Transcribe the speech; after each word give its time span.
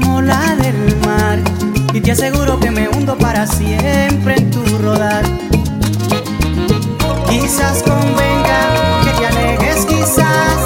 como 0.00 0.20
la 0.20 0.54
del 0.56 0.94
mar 1.06 1.38
y 1.94 2.02
te 2.02 2.12
aseguro 2.12 2.60
que 2.60 2.70
me 2.70 2.86
hundo 2.86 3.16
para 3.16 3.46
siempre 3.46 4.34
en 4.36 4.50
tu 4.50 4.62
rodar. 4.76 5.24
Quizás 7.30 7.82
convenga 7.82 8.60
que 9.04 9.10
te 9.18 9.26
alejes, 9.26 9.86
quizás 9.86 10.58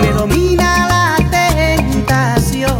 me 0.00 0.12
domina 0.12 0.88
la 0.94 1.16
tentación 1.30 2.78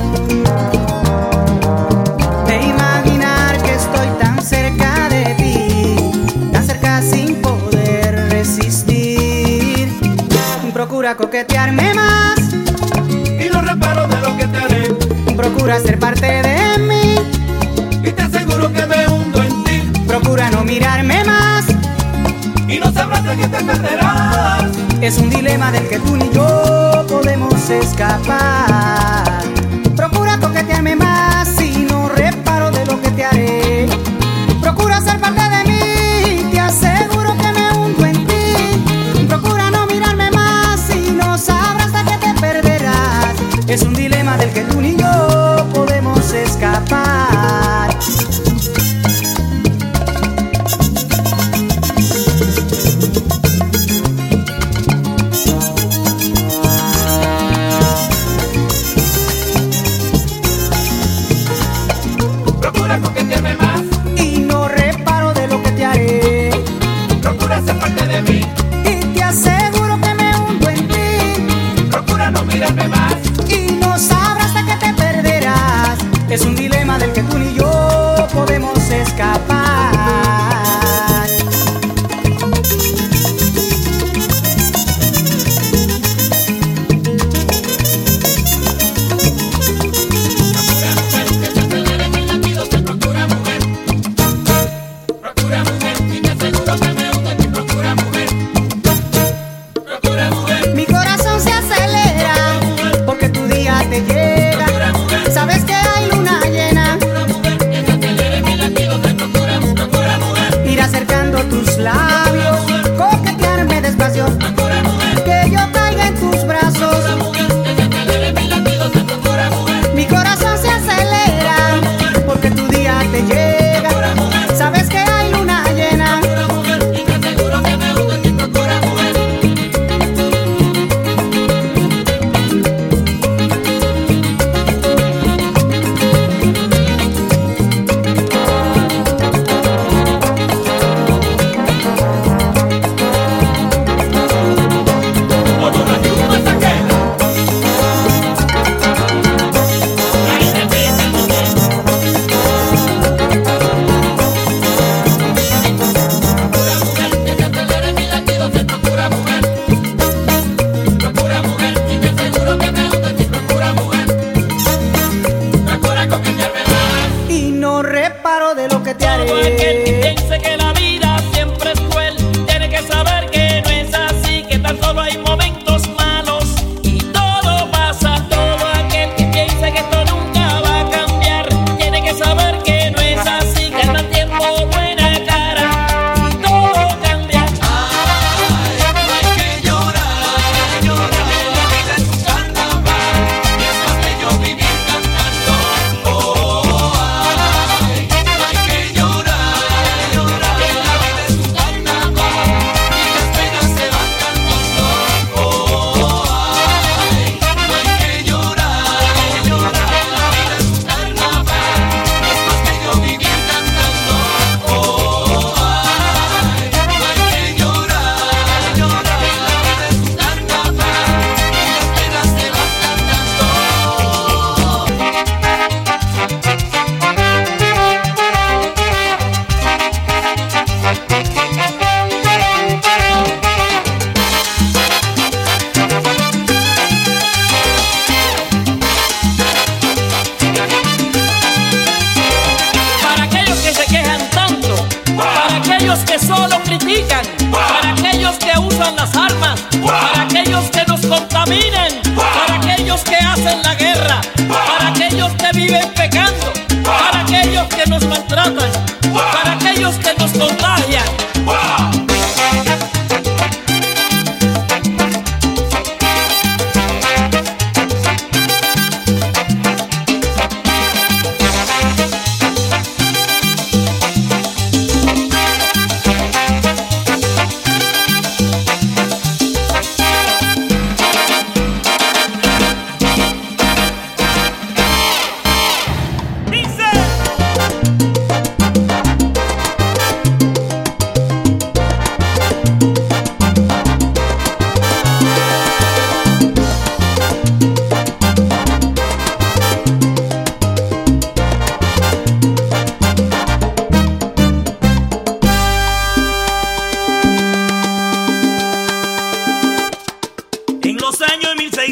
de 2.46 2.56
imaginar 2.62 3.62
que 3.62 3.74
estoy 3.74 4.08
tan 4.18 4.42
cerca 4.42 5.10
de 5.10 5.34
ti, 5.34 5.96
tan 6.50 6.66
cerca 6.66 7.02
sin 7.02 7.34
poder 7.42 8.30
resistir. 8.30 9.92
Procura 10.72 11.14
coquetearme. 11.14 11.93
procura 15.64 15.80
ser 15.80 15.98
parte 15.98 16.26
de 16.26 16.78
mí. 16.78 17.14
Y 18.06 18.12
te 18.12 18.22
aseguro 18.22 18.70
que 18.70 18.84
me 18.84 19.06
hundo 19.08 19.42
en 19.42 19.64
ti. 19.64 19.80
Procura 20.06 20.50
no 20.50 20.62
mirarme 20.62 21.24
más. 21.24 21.64
Y 22.68 22.78
no 22.78 22.92
sabrás 22.92 23.24
de 23.24 23.34
qué 23.34 23.48
te 23.48 23.64
perderás. 23.64 24.64
Es 25.00 25.16
un 25.16 25.30
dilema 25.30 25.72
del 25.72 25.88
que 25.88 25.98
tú 26.00 26.16
ni 26.18 26.30
yo 26.32 27.06
podemos 27.08 27.70
escapar. 27.70 29.23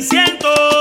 600. 0.01 0.72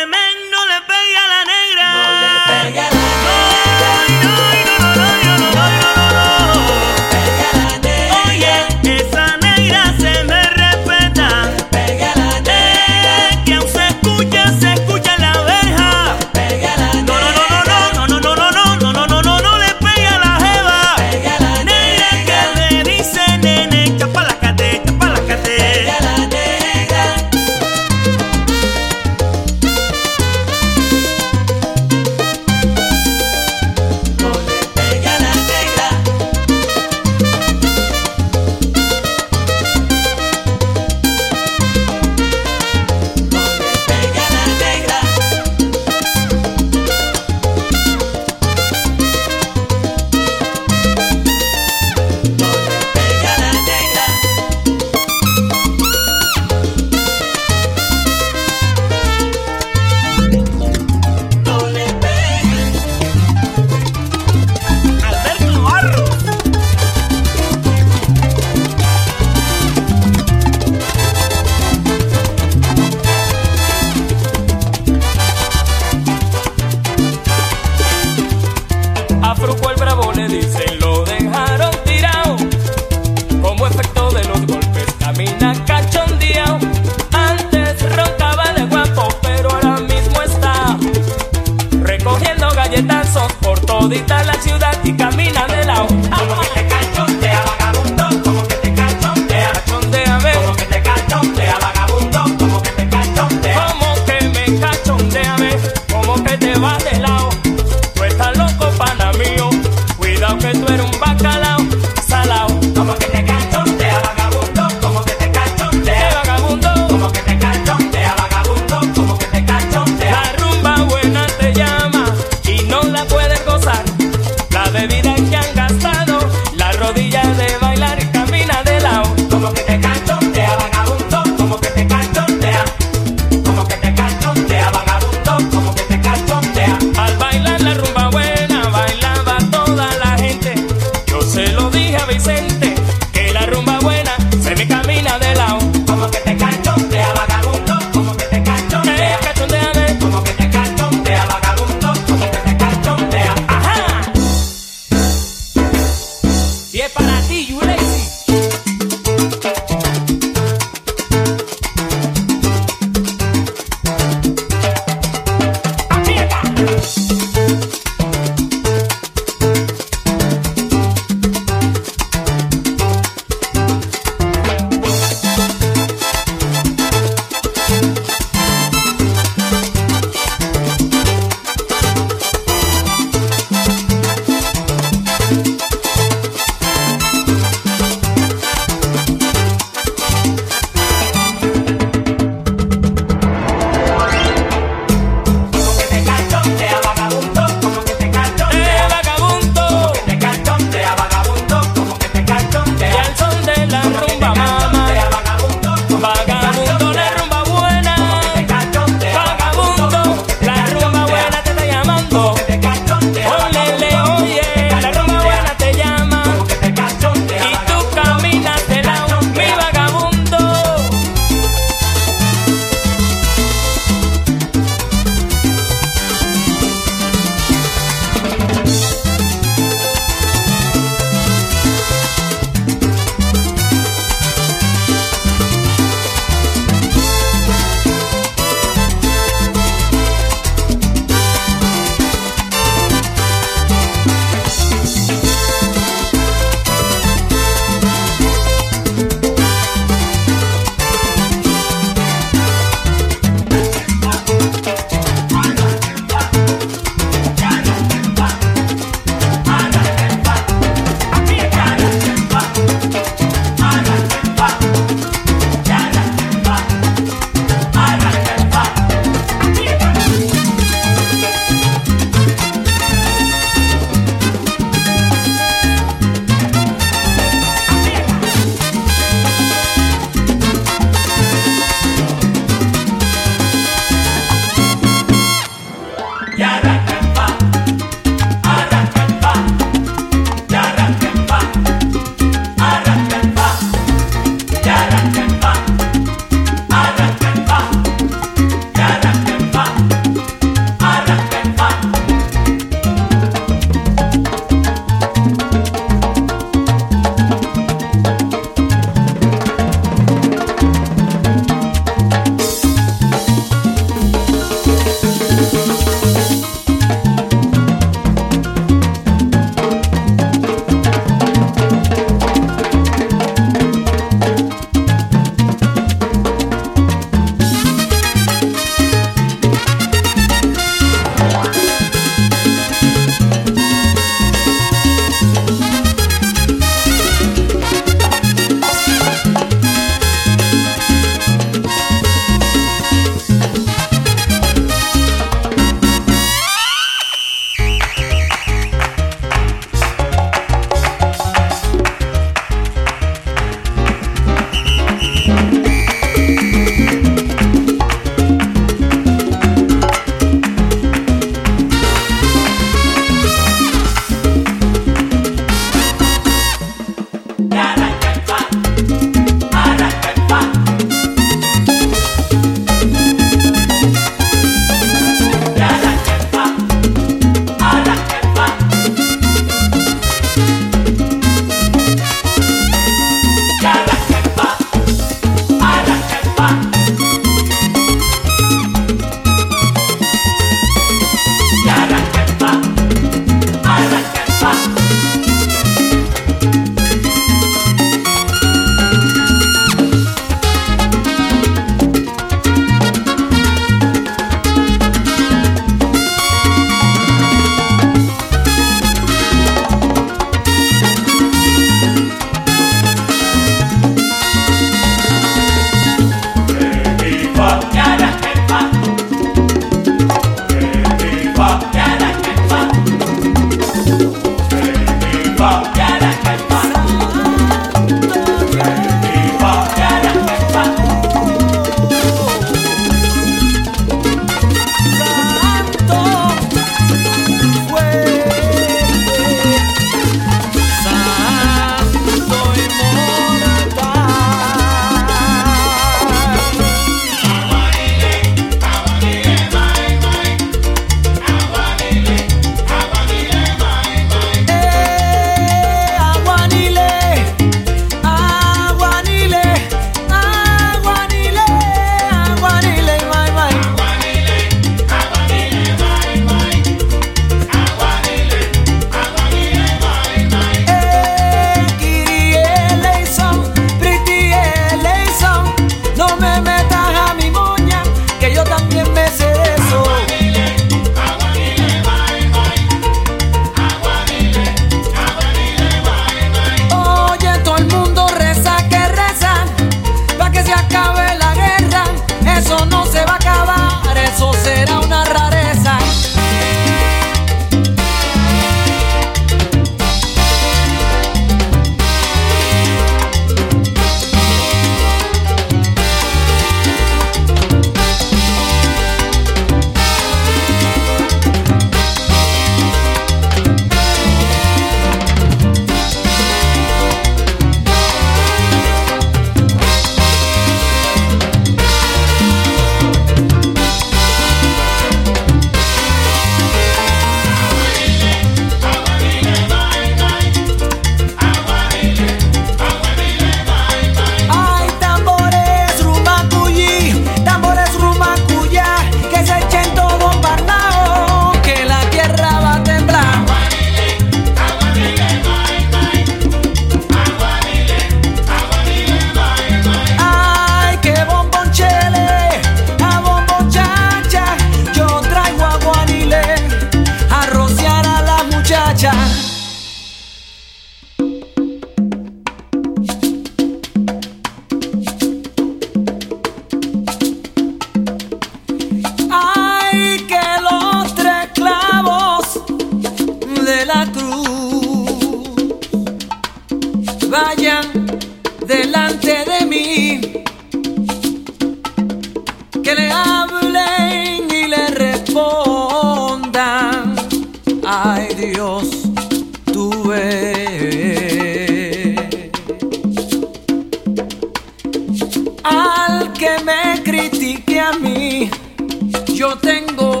Bendíceme 599.20 600.00